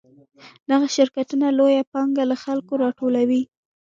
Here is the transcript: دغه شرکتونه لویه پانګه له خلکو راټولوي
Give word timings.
دغه 0.69 0.87
شرکتونه 0.95 1.47
لویه 1.57 1.83
پانګه 1.91 2.23
له 2.31 2.37
خلکو 2.43 2.73
راټولوي 2.83 3.41